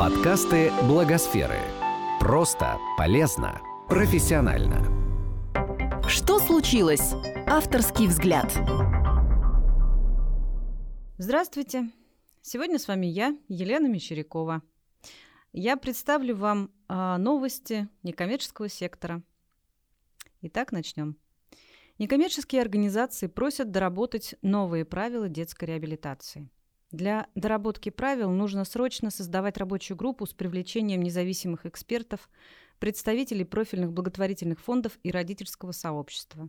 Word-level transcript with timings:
Подкасты 0.00 0.72
Благосферы. 0.88 1.58
Просто, 2.20 2.78
полезно, 2.96 3.60
профессионально. 3.86 4.82
Что 6.08 6.38
случилось? 6.38 7.12
Авторский 7.46 8.06
взгляд. 8.06 8.50
Здравствуйте. 11.18 11.90
Сегодня 12.40 12.78
с 12.78 12.88
вами 12.88 13.08
я, 13.08 13.36
Елена 13.48 13.88
Мещерякова. 13.88 14.62
Я 15.52 15.76
представлю 15.76 16.34
вам 16.34 16.70
а, 16.88 17.18
новости 17.18 17.86
некоммерческого 18.02 18.70
сектора. 18.70 19.22
Итак, 20.40 20.72
начнем. 20.72 21.18
Некоммерческие 21.98 22.62
организации 22.62 23.26
просят 23.26 23.70
доработать 23.70 24.34
новые 24.40 24.86
правила 24.86 25.28
детской 25.28 25.66
реабилитации. 25.66 26.48
Для 26.90 27.28
доработки 27.34 27.88
правил 27.90 28.30
нужно 28.30 28.64
срочно 28.64 29.10
создавать 29.10 29.58
рабочую 29.58 29.96
группу 29.96 30.26
с 30.26 30.32
привлечением 30.32 31.02
независимых 31.02 31.64
экспертов, 31.66 32.28
представителей 32.78 33.44
профильных 33.44 33.92
благотворительных 33.92 34.60
фондов 34.60 34.98
и 35.02 35.10
родительского 35.10 35.72
сообщества. 35.72 36.48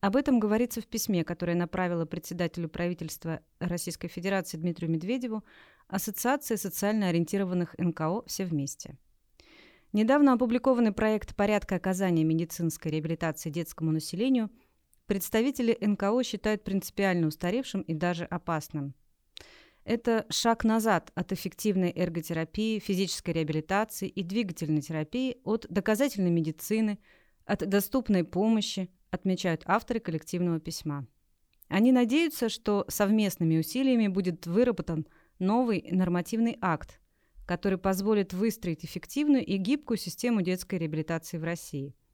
Об 0.00 0.16
этом 0.16 0.40
говорится 0.40 0.80
в 0.80 0.86
письме, 0.86 1.24
которое 1.24 1.54
направила 1.54 2.04
председателю 2.04 2.68
правительства 2.68 3.40
Российской 3.60 4.08
Федерации 4.08 4.56
Дмитрию 4.56 4.90
Медведеву 4.90 5.44
Ассоциация 5.88 6.56
социально 6.56 7.08
ориентированных 7.08 7.74
НКО 7.78 8.22
«Все 8.26 8.44
вместе». 8.44 8.96
Недавно 9.92 10.32
опубликованный 10.32 10.92
проект 10.92 11.34
порядка 11.36 11.76
оказания 11.76 12.24
медицинской 12.24 12.90
реабилитации 12.90 13.50
детскому 13.50 13.92
населению– 13.92 14.50
представители 15.06 15.76
НКО 15.80 16.22
считают 16.24 16.64
принципиально 16.64 17.28
устаревшим 17.28 17.82
и 17.82 17.94
даже 17.94 18.24
опасным. 18.24 18.94
Это 19.86 20.26
шаг 20.30 20.64
назад 20.64 21.12
от 21.14 21.30
эффективной 21.30 21.92
эрготерапии, 21.94 22.80
физической 22.80 23.30
реабилитации 23.30 24.08
и 24.08 24.24
двигательной 24.24 24.82
терапии, 24.82 25.38
от 25.44 25.64
доказательной 25.70 26.32
медицины, 26.32 26.98
от 27.44 27.60
доступной 27.68 28.24
помощи, 28.24 28.90
отмечают 29.12 29.62
авторы 29.64 30.00
коллективного 30.00 30.58
письма. 30.58 31.06
Они 31.68 31.92
надеются, 31.92 32.48
что 32.48 32.84
совместными 32.88 33.58
усилиями 33.58 34.08
будет 34.08 34.48
выработан 34.48 35.06
новый 35.38 35.86
нормативный 35.92 36.58
акт, 36.60 36.98
который 37.46 37.78
позволит 37.78 38.32
выстроить 38.32 38.84
эффективную 38.84 39.46
и 39.46 39.56
гибкую 39.56 39.98
систему 39.98 40.42
детской 40.42 40.80
реабилитации 40.80 41.38
в 41.38 41.44
России– 41.44 41.94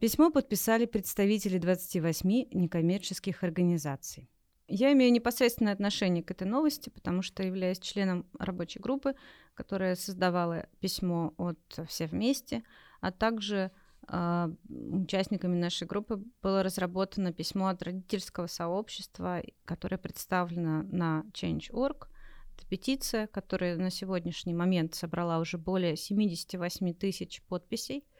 Письмо 0.00 0.30
подписали 0.30 0.86
представители 0.86 1.56
28 1.56 2.28
некоммерческих 2.52 3.42
организаций. 3.42 4.28
Я 4.66 4.92
имею 4.92 5.12
непосредственное 5.12 5.72
отношение 5.72 6.22
к 6.22 6.30
этой 6.30 6.46
новости, 6.46 6.88
потому 6.88 7.22
что 7.22 7.42
являюсь 7.42 7.78
членом 7.78 8.26
рабочей 8.38 8.80
группы, 8.80 9.14
которая 9.54 9.94
создавала 9.94 10.66
письмо 10.80 11.34
от 11.36 11.58
«Все 11.88 12.06
вместе», 12.06 12.62
а 13.00 13.12
также 13.12 13.70
э, 14.08 14.48
участниками 14.68 15.56
нашей 15.56 15.86
группы 15.86 16.22
было 16.42 16.62
разработано 16.62 17.32
письмо 17.32 17.68
от 17.68 17.82
родительского 17.82 18.46
сообщества, 18.46 19.42
которое 19.66 19.98
представлено 19.98 20.82
на 20.84 21.24
Change.org. 21.34 22.08
Это 22.56 22.66
петиция, 22.68 23.26
которая 23.26 23.76
на 23.76 23.90
сегодняшний 23.90 24.54
момент 24.54 24.94
собрала 24.94 25.38
уже 25.38 25.58
более 25.58 25.96
78 25.96 26.94
тысяч 26.94 27.42
подписей– 27.42 28.04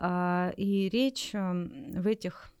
а, 0.00 0.52
и 0.56 0.88
речь 0.88 1.34
эм, 1.34 2.00
в 2.00 2.06
этих 2.06 2.52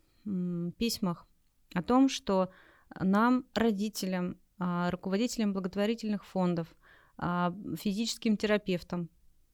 письмах 0.76 1.26
о 1.72 1.82
том, 1.82 2.08
что 2.08 2.50
нам, 2.98 3.44
родителям, 3.54 4.38
а, 4.58 4.90
руководителям 4.90 5.52
благотворительных 5.52 6.24
фондов, 6.24 6.74
а, 7.16 7.54
физическим 7.76 8.36
терапевтам 8.36 9.08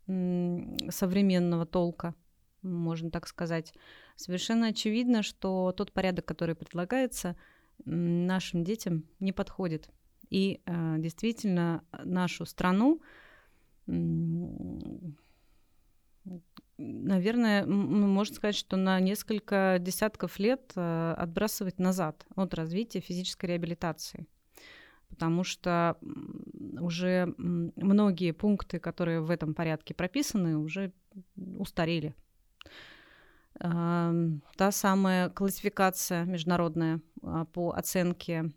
современного 0.06 1.64
толка, 1.64 2.14
можно 2.60 3.10
так 3.10 3.26
сказать, 3.26 3.72
совершенно 4.16 4.68
очевидно, 4.68 5.22
что 5.22 5.72
тот 5.72 5.92
порядок, 5.92 6.26
который 6.26 6.54
предлагается, 6.54 7.36
нашим 7.86 8.64
детям 8.64 9.04
не 9.18 9.32
подходит. 9.32 9.88
И 10.28 10.60
действительно 10.98 11.82
нашу 12.04 12.44
страну 12.44 13.00
наверное, 16.78 17.64
можно 17.66 18.34
сказать, 18.34 18.54
что 18.54 18.76
на 18.76 18.98
несколько 19.00 19.78
десятков 19.80 20.38
лет 20.38 20.72
э, 20.74 21.14
отбрасывать 21.16 21.78
назад 21.78 22.26
от 22.34 22.54
развития 22.54 23.00
физической 23.00 23.46
реабилитации. 23.46 24.26
Потому 25.08 25.44
что 25.44 25.96
уже 26.02 27.34
многие 27.38 28.32
пункты, 28.32 28.80
которые 28.80 29.20
в 29.20 29.30
этом 29.30 29.54
порядке 29.54 29.94
прописаны, 29.94 30.58
уже 30.58 30.92
устарели. 31.36 32.14
Та 33.56 34.72
самая 34.72 35.28
классификация 35.28 36.24
международная 36.24 37.00
а, 37.22 37.44
по 37.44 37.70
оценке 37.70 38.50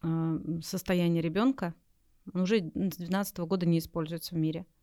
а, 0.00 0.38
состояния 0.62 1.20
ребенка 1.20 1.74
уже 2.32 2.60
с 2.60 2.62
2012 2.62 3.38
года 3.40 3.66
не 3.66 3.78
используется 3.80 4.34
в 4.34 4.38
мире– 4.38 4.64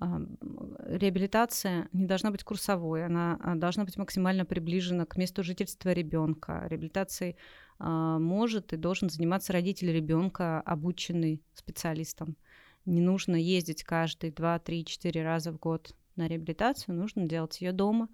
реабилитация 0.00 1.88
не 1.92 2.06
должна 2.06 2.30
быть 2.30 2.44
курсовой, 2.44 3.06
она 3.06 3.38
а, 3.40 3.54
должна 3.54 3.84
быть 3.84 3.96
максимально 3.96 4.44
приближена 4.44 5.06
к 5.06 5.16
месту 5.16 5.42
жительства 5.42 5.90
ребенка. 5.92 6.66
Реабилитацией 6.68 7.36
а, 7.78 8.18
может 8.18 8.72
и 8.72 8.76
должен 8.76 9.10
заниматься 9.10 9.52
родитель 9.52 9.92
ребенка, 9.92 10.60
обученный 10.60 11.42
специалистом. 11.54 12.36
Не 12.84 13.00
нужно 13.00 13.36
ездить 13.36 13.84
каждые 13.84 14.32
2, 14.32 14.58
3, 14.58 14.84
4 14.84 15.22
раза 15.22 15.52
в 15.52 15.58
год 15.58 15.94
на 16.16 16.26
реабилитацию, 16.26 16.96
нужно 16.96 17.28
делать 17.28 17.60
ее 17.60 17.72
дома, 17.72 18.08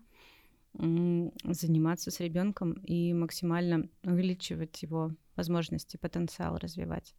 заниматься 0.74 2.10
с 2.10 2.20
ребенком 2.20 2.72
и 2.84 3.12
максимально 3.12 3.88
увеличивать 4.04 4.82
его 4.82 5.12
возможности, 5.34 5.96
потенциал 5.96 6.58
развивать. 6.58 7.14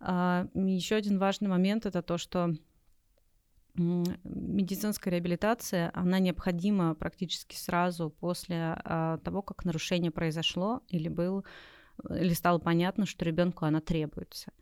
А, 0.00 0.48
Еще 0.54 0.96
один 0.96 1.18
важный 1.18 1.48
момент 1.48 1.86
это 1.86 2.02
то, 2.02 2.18
что 2.18 2.54
медицинская 3.78 5.12
реабилитация, 5.12 5.90
она 5.94 6.18
необходима 6.18 6.94
практически 6.94 7.56
сразу 7.56 8.10
после 8.10 8.76
а, 8.84 9.18
того, 9.18 9.42
как 9.42 9.64
нарушение 9.64 10.10
произошло 10.10 10.82
или 10.88 11.08
был 11.08 11.44
или 12.10 12.32
стало 12.32 12.58
понятно, 12.58 13.06
что 13.06 13.24
ребенку 13.24 13.64
она 13.64 13.80
требуется. 13.80 14.52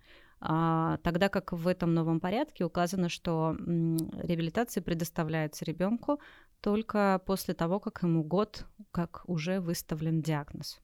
А, 0.40 0.98
тогда 0.98 1.28
как 1.28 1.52
в 1.52 1.66
этом 1.66 1.94
новом 1.94 2.20
порядке 2.20 2.64
указано, 2.64 3.08
что 3.08 3.56
реабилитация 3.58 4.82
предоставляется 4.82 5.64
ребенку 5.64 6.20
только 6.60 7.20
после 7.26 7.54
того, 7.54 7.80
как 7.80 8.02
ему 8.02 8.22
год, 8.22 8.66
как 8.90 9.22
уже 9.26 9.60
выставлен 9.60 10.20
диагноз. 10.20 10.80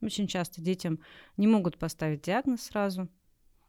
Очень 0.00 0.26
часто 0.26 0.60
детям 0.60 1.00
не 1.36 1.46
могут 1.46 1.78
поставить 1.78 2.22
диагноз 2.22 2.62
сразу, 2.62 3.08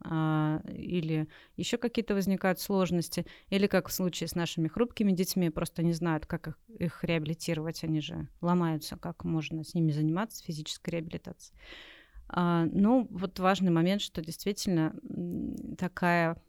а, 0.03 0.62
или 0.68 1.28
еще 1.56 1.78
какие-то 1.78 2.13
возникают 2.13 2.59
сложности, 2.59 3.25
или 3.50 3.68
как 3.68 3.90
в 3.90 3.94
случае 3.94 4.28
с 4.28 4.35
нашими 4.35 4.68
хрупкими 4.68 5.12
детьми, 5.12 5.50
просто 5.50 5.84
не 5.84 5.94
знают, 5.94 6.25
как 6.25 6.47
их, 6.47 6.59
их 6.80 7.03
реабилитировать, 7.03 7.84
они 7.84 8.02
же 8.02 8.28
ломаются, 8.41 8.97
как 8.97 9.24
можно 9.24 9.63
с 9.63 9.74
ними 9.74 9.91
заниматься 9.91 10.44
физической 10.44 10.91
реабилитацией. 10.91 11.58
А, 12.30 12.66
ну, 12.66 13.08
вот 13.09 13.40
важный 13.40 13.72
момент, 13.72 14.02
что 14.02 14.22
действительно 14.22 14.96
такая 15.78 16.41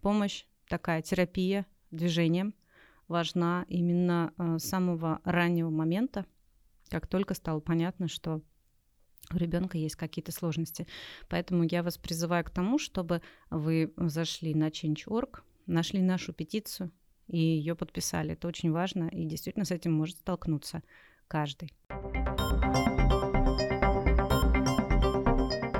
помощь, 0.00 0.44
такая 0.68 1.02
терапия 1.02 1.66
движением 1.90 2.54
важна 3.08 3.64
именно 3.68 4.32
а, 4.36 4.58
с 4.58 4.64
самого 4.64 5.20
раннего 5.24 5.70
момента, 5.70 6.26
как 6.88 7.06
только 7.06 7.34
стало 7.34 7.60
понятно, 7.60 8.08
что 8.08 8.42
у 9.32 9.36
ребенка 9.36 9.78
есть 9.78 9.96
какие-то 9.96 10.32
сложности. 10.32 10.86
Поэтому 11.28 11.64
я 11.64 11.82
вас 11.82 11.98
призываю 11.98 12.44
к 12.44 12.50
тому, 12.50 12.78
чтобы 12.78 13.22
вы 13.50 13.92
зашли 13.96 14.54
на 14.54 14.68
Change.org, 14.68 15.42
нашли 15.66 16.00
нашу 16.00 16.32
петицию 16.32 16.92
и 17.26 17.38
ее 17.38 17.74
подписали. 17.74 18.32
Это 18.32 18.46
очень 18.48 18.70
важно, 18.70 19.08
и 19.08 19.24
действительно 19.24 19.64
с 19.64 19.70
этим 19.70 19.92
может 19.92 20.18
столкнуться 20.18 20.82
каждый. 21.28 21.72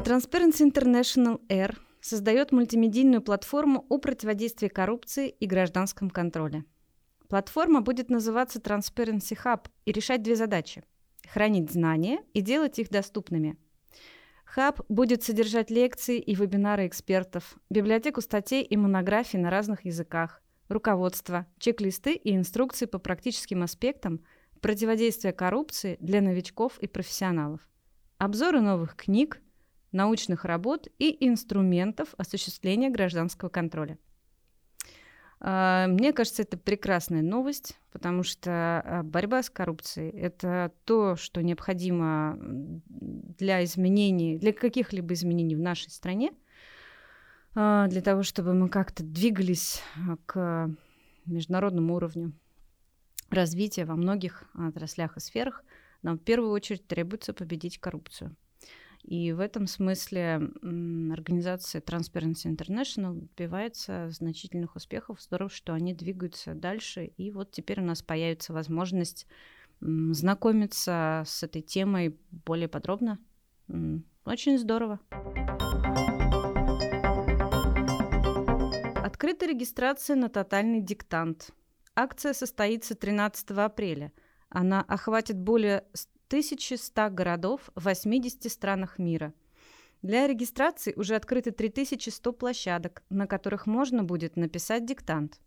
Transparency 0.04 0.70
International 0.72 1.40
R 1.48 1.78
создает 2.00 2.52
мультимедийную 2.52 3.22
платформу 3.22 3.86
о 3.88 3.98
противодействии 3.98 4.68
коррупции 4.68 5.28
и 5.28 5.46
гражданском 5.46 6.10
контроле. 6.10 6.64
Платформа 7.28 7.80
будет 7.80 8.08
называться 8.08 8.60
Transparency 8.60 9.36
Hub 9.44 9.66
и 9.84 9.92
решать 9.92 10.22
две 10.22 10.36
задачи– 10.36 10.84
хранить 11.26 11.70
знания 11.70 12.20
и 12.32 12.40
делать 12.40 12.78
их 12.78 12.90
доступными. 12.90 13.56
Хаб 14.44 14.80
будет 14.88 15.22
содержать 15.22 15.70
лекции 15.70 16.18
и 16.18 16.34
вебинары 16.34 16.86
экспертов, 16.86 17.56
библиотеку 17.68 18.20
статей 18.20 18.62
и 18.62 18.76
монографий 18.76 19.38
на 19.38 19.50
разных 19.50 19.84
языках, 19.84 20.42
руководство, 20.68 21.46
чек-листы 21.58 22.14
и 22.14 22.34
инструкции 22.34 22.86
по 22.86 22.98
практическим 22.98 23.62
аспектам 23.62 24.24
противодействия 24.60 25.32
коррупции 25.32 25.96
для 26.00 26.20
новичков 26.20 26.78
и 26.78 26.86
профессионалов, 26.86 27.60
обзоры 28.18 28.60
новых 28.60 28.96
книг, 28.96 29.40
научных 29.92 30.44
работ 30.44 30.88
и 30.98 31.26
инструментов 31.26 32.14
осуществления 32.16 32.90
гражданского 32.90 33.48
контроля. 33.48 33.98
А, 35.40 35.86
мне 35.86 36.12
кажется, 36.12 36.42
это 36.42 36.56
прекрасная 36.56 37.22
новость, 37.22 37.78
потому 37.92 38.22
что 38.22 38.50
а, 38.50 39.02
борьба 39.02 39.42
с 39.42 39.50
коррупцией– 39.50 40.10
это 40.18 40.72
то, 40.84 41.16
что 41.16 41.42
необходимо 41.42 42.36
для 42.38 43.62
изменений, 43.64 44.38
для 44.38 44.52
каких-либо 44.52 45.14
изменений 45.14 45.56
в 45.56 45.60
нашей 45.60 45.90
стране, 45.90 46.32
а, 47.54 47.86
для 47.88 48.00
того, 48.00 48.22
чтобы 48.22 48.54
мы 48.54 48.68
как-то 48.68 49.02
двигались 49.02 49.82
к 50.24 50.70
международному 51.26 51.94
уровню 51.94 52.32
развития 53.30 53.84
во 53.84 53.96
многих 53.96 54.44
отраслях 54.54 55.16
и 55.16 55.20
сферах. 55.20 55.64
Нам 56.02 56.18
в 56.18 56.22
первую 56.22 56.52
очередь 56.52 56.86
требуется 56.86 57.34
победить 57.34 57.78
коррупцию– 57.78 58.34
и 59.06 59.32
в 59.32 59.38
этом 59.38 59.68
смысле 59.68 60.50
организация 61.12 61.80
Transparency 61.80 62.46
International 62.46 63.14
добивается 63.14 64.10
значительных 64.10 64.74
успехов. 64.74 65.22
Здорово, 65.22 65.48
что 65.48 65.74
они 65.74 65.94
двигаются 65.94 66.54
дальше. 66.54 67.12
И 67.16 67.30
вот 67.30 67.52
теперь 67.52 67.80
у 67.80 67.84
нас 67.84 68.02
появится 68.02 68.52
возможность 68.52 69.28
знакомиться 69.80 71.22
с 71.24 71.44
этой 71.44 71.62
темой 71.62 72.18
более 72.30 72.66
подробно. 72.66 73.20
Очень 74.24 74.58
здорово. 74.58 74.98
Открыта 79.04 79.46
регистрация 79.46 80.16
на 80.16 80.28
тотальный 80.28 80.80
диктант. 80.80 81.50
Акция 81.94 82.32
состоится 82.32 82.96
13 82.96 83.50
апреля. 83.52 84.12
Она 84.48 84.82
охватит 84.82 85.38
более 85.38 85.84
1100 86.28 87.10
городов 87.10 87.70
в 87.74 87.84
80 87.84 88.50
странах 88.50 88.98
мира. 88.98 89.32
Для 90.02 90.26
регистрации 90.26 90.92
уже 90.96 91.14
открыты 91.14 91.50
3100 91.50 92.32
площадок, 92.32 93.02
на 93.10 93.26
которых 93.26 93.66
можно 93.66 94.04
будет 94.04 94.36
написать 94.36 94.84
диктант. 94.84 95.40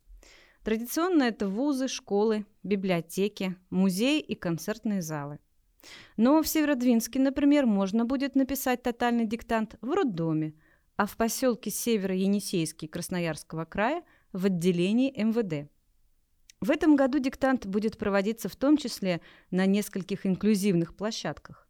Традиционно 0.63 1.23
это 1.23 1.47
вузы, 1.47 1.87
школы, 1.87 2.45
библиотеки, 2.63 3.55
музеи 3.69 4.19
и 4.19 4.35
концертные 4.35 5.01
залы. 5.01 5.39
Но 6.17 6.41
в 6.41 6.47
Северодвинске, 6.47 7.19
например, 7.19 7.65
можно 7.65 8.05
будет 8.05 8.35
написать 8.35 8.83
тотальный 8.83 9.25
диктант 9.25 9.75
в 9.81 9.91
роддоме, 9.91 10.53
а 10.97 11.05
в 11.05 11.15
поселке 11.15 11.69
Северо-Енисейский 11.69 12.89
Красноярского 12.89 13.65
края 13.65 14.03
в 14.33 14.45
отделении 14.45 15.11
МВД. 15.11 15.71
В 16.61 16.71
этом 16.71 16.97
году 16.97 17.19
диктант 17.19 17.65
будет 17.65 17.97
проводиться 17.97 18.49
в 18.49 18.55
том 18.55 18.75
числе 18.75 19.21
на 19.49 19.65
нескольких 19.65 20.25
инклюзивных 20.25 20.95
площадках. 20.95 21.67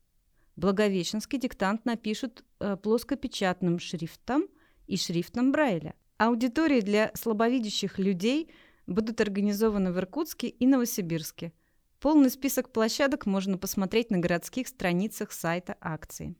Благовещенский 0.56 1.40
диктант 1.40 1.86
напишут 1.86 2.44
э, 2.60 2.76
плоскопечатным 2.76 3.80
шрифтом 3.80 4.48
и 4.88 4.98
шрифтом 4.98 5.52
Брайля. 5.52 5.94
Аудитории 6.18 6.82
для 6.82 7.12
слабовидящих 7.14 8.00
людей 8.00 8.52
будут 8.88 9.22
организованы 9.22 9.94
в 9.94 9.98
Иркутске 10.00 10.48
и 10.48 10.66
Новосибирске. 10.66 11.54
Полный 12.00 12.32
список 12.32 12.72
площадок 12.72 13.26
можно 13.26 13.58
посмотреть 13.58 14.10
на 14.10 14.18
городских 14.18 14.68
страницах 14.68 15.32
сайта 15.32 15.78
акции. 15.80 16.36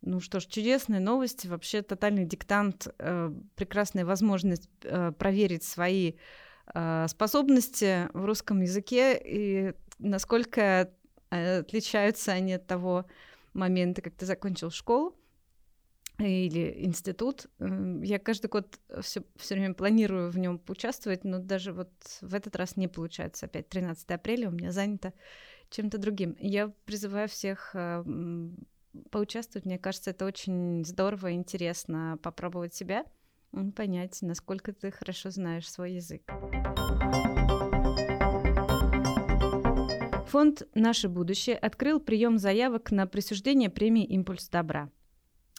Ну 0.00 0.18
что 0.20 0.40
ж, 0.40 0.46
чудесная 0.46 0.98
новость. 0.98 1.44
Вообще 1.44 1.82
тотальный 1.82 2.24
диктант 2.24 2.88
э, 2.98 3.32
прекрасная 3.54 4.04
возможность 4.04 4.68
э, 4.82 5.12
проверить 5.12 5.62
свои 5.62 6.14
способности 7.08 8.08
в 8.14 8.24
русском 8.24 8.60
языке 8.62 9.20
и 9.22 9.74
насколько 9.98 10.90
э, 11.30 11.58
отличаются 11.60 12.32
они 12.32 12.54
от 12.54 12.66
того 12.66 13.06
момента, 13.52 14.02
как 14.02 14.14
ты 14.14 14.26
закончил 14.26 14.70
школу 14.70 15.16
или 16.18 16.84
институт. 16.84 17.46
Я 17.58 18.18
каждый 18.18 18.48
год 18.48 18.78
все, 19.00 19.22
все 19.36 19.54
время 19.54 19.74
планирую 19.74 20.30
в 20.30 20.38
нем 20.38 20.58
поучаствовать, 20.58 21.24
но 21.24 21.38
даже 21.38 21.72
вот 21.72 21.90
в 22.20 22.34
этот 22.34 22.54
раз 22.56 22.76
не 22.76 22.88
получается. 22.88 23.46
Опять 23.46 23.68
13 23.68 24.10
апреля 24.10 24.48
у 24.48 24.52
меня 24.52 24.72
занято 24.72 25.12
чем-то 25.70 25.98
другим. 25.98 26.36
Я 26.38 26.68
призываю 26.84 27.28
всех 27.28 27.70
а, 27.74 28.04
поучаствовать. 29.10 29.64
Мне 29.64 29.78
кажется, 29.78 30.10
это 30.10 30.26
очень 30.26 30.84
здорово 30.84 31.28
и 31.28 31.34
интересно 31.34 32.18
попробовать 32.22 32.74
себя— 32.74 33.04
понять, 33.72 34.18
насколько 34.22 34.72
ты 34.72 34.90
хорошо 34.90 35.30
знаешь 35.30 35.70
свой 35.70 35.94
язык. 35.94 36.22
Фонд 40.28 40.62
«Наше 40.74 41.08
будущее» 41.08 41.56
открыл 41.56 42.00
прием 42.00 42.38
заявок 42.38 42.90
на 42.90 43.06
присуждение 43.06 43.68
премии 43.68 44.04
«Импульс 44.04 44.48
добра». 44.48 44.90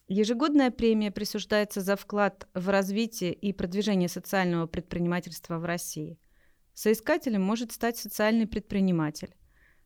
Ежегодная 0.08 0.72
премия 0.72 1.12
присуждается 1.12 1.82
за 1.82 1.96
вклад 1.96 2.48
в 2.54 2.70
развитие 2.70 3.34
и 3.34 3.54
продвижение 3.54 4.10
социального 4.10 4.66
предпринимательства 4.66 5.60
в 5.60 5.66
России. 5.66 6.20
Соискателем 6.74 7.44
может 7.44 7.72
стать 7.72 7.98
социальный 7.98 8.48
предприниматель, 8.48 9.36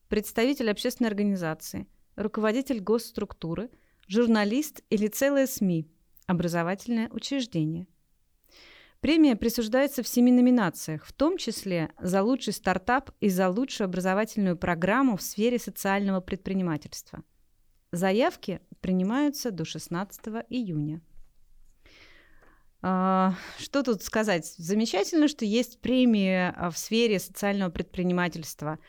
представитель 0.08 0.72
общественной 0.72 1.10
организации, 1.10 1.86
руководитель 2.16 2.80
госструктуры, 2.80 3.70
журналист 4.08 4.84
или 4.90 5.08
целое 5.08 5.48
СМИ, 5.48 5.92
образовательное 6.28 7.10
учреждение– 7.10 7.88
Премия 9.00 9.36
присуждается 9.36 10.02
в 10.02 10.08
семи 10.08 10.32
номинациях, 10.32 11.06
в 11.06 11.14
том 11.14 11.38
числе 11.38 11.92
за 12.00 12.24
лучший 12.24 12.54
стартап 12.54 13.12
и 13.20 13.30
за 13.30 13.50
лучшую 13.50 13.86
образовательную 13.86 14.58
программу 14.58 15.18
в 15.18 15.22
сфере 15.22 15.60
социального 15.60 16.20
предпринимательства. 16.20 17.24
Заявки 17.92 18.60
принимаются 18.82 19.52
до 19.52 19.66
16 19.66 20.20
июня. 20.50 21.02
А, 22.82 23.36
что 23.60 23.84
тут 23.84 24.04
сказать? 24.04 24.46
Замечательно, 24.58 25.28
что 25.28 25.46
есть 25.46 25.80
премии 25.80 26.52
а, 26.56 26.70
в 26.70 26.78
сфере 26.78 27.20
социального 27.20 27.70
предпринимательства. 27.70 28.80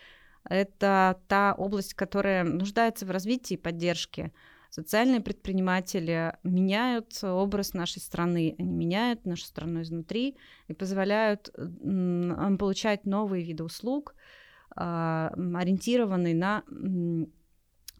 Это 0.48 1.20
та 1.28 1.54
область, 1.56 1.94
которая 1.94 2.44
нуждается 2.44 3.06
в 3.06 3.10
развитии 3.10 3.54
и 3.54 3.58
поддержке. 3.58 4.32
Социальные 4.70 5.20
предприниматели 5.20 6.36
меняют 6.42 7.18
образ 7.22 7.72
нашей 7.72 8.00
страны, 8.00 8.54
они 8.58 8.72
меняют 8.72 9.24
нашу 9.24 9.44
страну 9.44 9.82
изнутри 9.82 10.36
и 10.68 10.74
позволяют 10.74 11.50
получать 12.58 13.06
новые 13.06 13.44
виды 13.44 13.64
услуг, 13.64 14.14
а, 14.76 15.32
ориентированные 15.54 16.34
на 16.34 16.64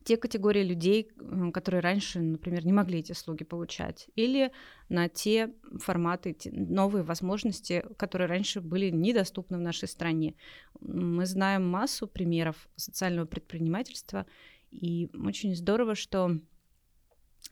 те 0.05 0.17
категории 0.17 0.63
людей, 0.63 1.11
которые 1.53 1.83
раньше, 1.83 2.21
например, 2.21 2.65
не 2.65 2.73
могли 2.73 3.01
эти 3.01 3.13
услуги 3.13 3.45
получать, 3.45 4.09
или 4.15 4.53
на 4.89 5.11
те 5.11 5.53
форматы, 5.81 6.33
те 6.33 6.51
новые 6.51 7.03
возможности, 7.03 7.85
которые 7.99 8.27
раньше 8.27 8.63
были 8.63 8.89
недоступны 8.89 9.59
в 9.59 9.61
нашей 9.61 9.87
стране. 9.87 10.35
Мы 10.81 11.27
знаем 11.27 11.69
массу 11.69 12.07
примеров 12.09 12.69
социального 12.77 13.27
предпринимательства, 13.27 14.25
и 14.71 15.11
очень 15.15 15.55
здорово, 15.55 15.95
что 15.95 16.39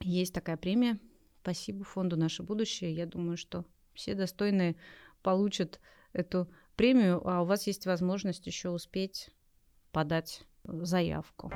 есть 0.01 0.33
такая 0.33 0.57
премия. 0.57 0.99
Спасибо 1.41 1.83
фонду 1.83 2.17
«Наше 2.17 2.43
будущее». 2.43 2.93
Я 2.93 3.05
думаю, 3.05 3.37
что 3.37 3.65
все 3.93 4.15
достойные 4.15 4.75
получат 5.21 5.79
эту 6.13 6.49
премию, 6.75 7.27
а 7.27 7.41
у 7.41 7.45
вас 7.45 7.67
есть 7.67 7.85
возможность 7.85 8.45
еще 8.47 8.69
успеть 8.69 9.29
подать 9.91 10.43
заявку. 10.63 11.49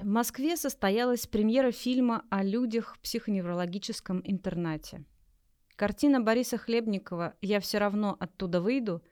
В 0.00 0.04
Москве 0.04 0.56
состоялась 0.56 1.26
премьера 1.26 1.70
фильма 1.70 2.24
о 2.30 2.42
людях 2.42 2.96
в 2.96 3.00
психоневрологическом 3.00 4.22
интернате. 4.24 5.04
Картина 5.76 6.20
Бориса 6.20 6.56
Хлебникова 6.58 7.34
«Я 7.40 7.60
все 7.60 7.78
равно 7.78 8.16
оттуда 8.18 8.60
выйду» 8.60 9.02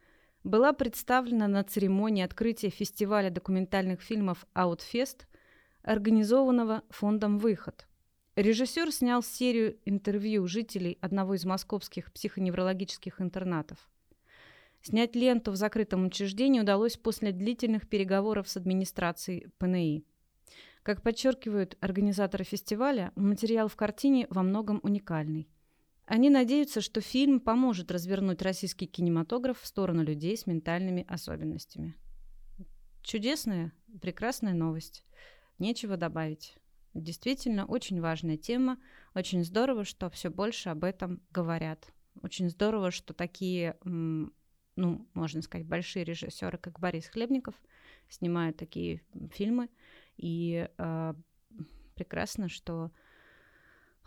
была 0.47 0.73
представлена 0.73 1.49
на 1.49 1.65
церемонии 1.65 2.25
открытия 2.25 2.71
фестиваля 2.71 3.31
документальных 3.31 4.01
фильмов 4.01 4.47
«Аутфест», 4.55 5.27
организованного 5.83 6.83
фондом 6.89 7.39
«Выход». 7.39 7.87
Режиссер 8.37 8.93
снял 8.93 9.23
серию 9.23 9.77
интервью 9.85 10.47
жителей 10.47 10.99
одного 11.01 11.35
из 11.35 11.45
московских 11.45 12.13
психоневрологических 12.13 13.21
интернатов. 13.21 13.79
Снять 14.83 15.17
ленту 15.17 15.51
в 15.51 15.57
закрытом 15.57 16.07
учреждении 16.07 16.61
удалось 16.61 16.97
после 16.97 17.33
длительных 17.33 17.89
переговоров 17.89 18.49
с 18.49 18.57
администрацией 18.57 19.49
ПНИ. 19.59 20.05
Как 20.85 21.03
подчеркивают 21.03 21.77
организаторы 21.81 22.45
фестиваля, 22.45 23.11
материал 23.17 23.67
в 23.67 23.75
картине 23.75 24.29
во 24.31 24.45
многом 24.45 24.79
уникальный. 24.85 25.49
Они 26.07 26.31
надеются, 26.31 26.81
что 26.81 27.01
фильм 27.01 27.41
поможет 27.41 27.91
развернуть 27.91 28.41
российский 28.41 28.87
кинематограф 28.87 29.61
в 29.61 29.67
сторону 29.67 30.05
людей 30.05 30.37
с 30.37 30.47
ментальными 30.47 31.05
особенностями. 31.09 31.97
Чудесная, 33.03 33.73
прекрасная 34.01 34.55
новость. 34.55 35.05
Нечего 35.59 35.97
добавить. 35.97 36.57
Действительно, 36.95 37.67
очень 37.67 38.01
важная 38.01 38.37
тема. 38.37 38.79
Очень 39.15 39.45
здорово, 39.45 39.85
что 39.85 40.09
все 40.09 40.31
больше 40.31 40.69
об 40.69 40.85
этом 40.85 41.21
говорят. 41.31 41.93
Очень 42.23 42.51
здорово, 42.51 42.93
что 42.93 43.13
такие, 43.13 43.77
ну, 43.83 45.09
можно 45.13 45.43
сказать, 45.43 45.67
большие 45.67 46.05
режиссеры, 46.05 46.57
как 46.57 46.79
Борис 46.79 47.07
Хлебников, 47.07 47.55
снимают 48.09 48.57
такие 48.57 49.03
фильмы. 49.33 49.69
И 50.17 50.69
э, 50.79 51.15
прекрасно, 51.95 52.49
что 52.49 52.93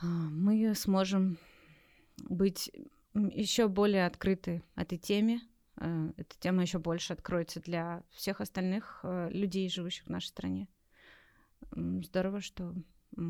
а, 0.02 0.06
мы 0.06 0.74
сможем 0.76 1.38
быть 2.28 2.72
еще 3.14 3.68
более 3.68 4.06
открыты 4.06 4.64
этой 4.76 4.98
теме. 4.98 5.42
Э, 5.78 6.12
эта 6.18 6.38
тема 6.40 6.62
еще 6.62 6.80
больше 6.80 7.14
откроется 7.14 7.60
для 7.60 8.04
всех 8.12 8.42
остальных 8.42 9.00
э, 9.04 9.30
людей, 9.32 9.70
живущих 9.70 10.06
в 10.06 10.10
нашей 10.10 10.28
стране. 10.28 10.68
Здорово, 11.72 12.42
что 12.42 12.74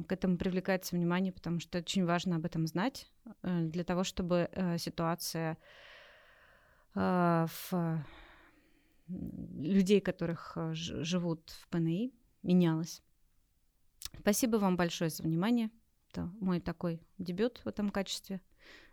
к 0.08 0.12
этому 0.12 0.38
привлекается 0.38 0.96
внимание, 0.96 1.32
потому 1.32 1.60
что 1.60 1.80
очень 1.80 2.06
важно 2.06 2.36
об 2.36 2.46
этом 2.46 2.68
знать, 2.68 3.10
э, 3.44 3.62
для 3.64 3.84
того, 3.84 4.04
чтобы 4.04 4.50
ситуация 4.78 5.58
в 6.96 8.04
людей, 9.08 10.02
которых 10.02 10.58
живут 10.74 11.50
в 11.52 11.68
ПНИ, 11.70 12.12
менялась. 12.42 13.04
Спасибо 14.20 14.58
вам 14.58 14.76
большое 14.76 15.12
за 15.12 15.22
внимание. 15.22 15.70
Это 16.10 16.32
мой 16.40 16.60
такой 16.60 17.00
дебют 17.20 17.62
в 17.64 17.68
этом 17.68 17.92
качестве. 17.92 18.42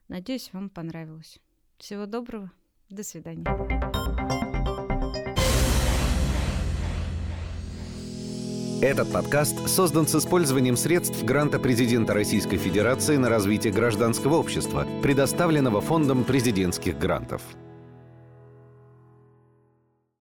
Надеюсь, 0.09 0.51
вам 0.53 0.71
понравилось. 0.71 1.39
Всего 1.79 2.07
доброго. 2.07 2.51
До 2.89 3.03
свидания. 3.03 3.45
Этот 8.83 9.11
подкаст 9.11 9.69
создан 9.69 10.07
с 10.07 10.15
использованием 10.15 10.77
средств 10.77 11.25
гранта 11.25 11.59
президента 11.59 12.13
Российской 12.15 12.59
Федерации 12.59 13.17
на 13.17 13.29
развитие 13.29 13.73
гражданского 13.73 14.37
общества, 14.37 14.87
предоставленного 15.03 15.81
Фондом 15.81 16.25
президентских 16.25 16.99
грантов. 16.99 17.43